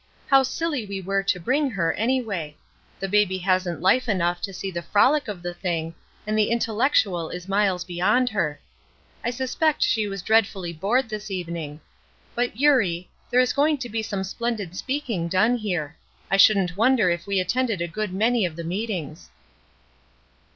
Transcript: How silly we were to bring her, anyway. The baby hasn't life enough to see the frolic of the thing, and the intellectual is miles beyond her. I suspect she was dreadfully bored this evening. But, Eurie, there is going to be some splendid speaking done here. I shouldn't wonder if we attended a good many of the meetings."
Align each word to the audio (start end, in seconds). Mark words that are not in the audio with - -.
How 0.29 0.41
silly 0.41 0.83
we 0.83 0.99
were 0.99 1.21
to 1.21 1.39
bring 1.39 1.69
her, 1.69 1.93
anyway. 1.93 2.57
The 2.99 3.07
baby 3.07 3.37
hasn't 3.37 3.81
life 3.81 4.09
enough 4.09 4.41
to 4.41 4.51
see 4.51 4.71
the 4.71 4.81
frolic 4.81 5.27
of 5.27 5.43
the 5.43 5.53
thing, 5.53 5.93
and 6.25 6.35
the 6.35 6.49
intellectual 6.49 7.29
is 7.29 7.47
miles 7.47 7.83
beyond 7.83 8.29
her. 8.29 8.59
I 9.23 9.29
suspect 9.29 9.83
she 9.83 10.07
was 10.07 10.23
dreadfully 10.23 10.73
bored 10.73 11.07
this 11.07 11.29
evening. 11.29 11.81
But, 12.33 12.59
Eurie, 12.59 13.11
there 13.29 13.41
is 13.41 13.53
going 13.53 13.77
to 13.77 13.89
be 13.89 14.01
some 14.01 14.23
splendid 14.23 14.75
speaking 14.75 15.27
done 15.27 15.55
here. 15.57 15.95
I 16.31 16.37
shouldn't 16.37 16.75
wonder 16.77 17.11
if 17.11 17.27
we 17.27 17.39
attended 17.39 17.79
a 17.79 17.87
good 17.87 18.11
many 18.11 18.43
of 18.43 18.55
the 18.55 18.63
meetings." 18.63 19.29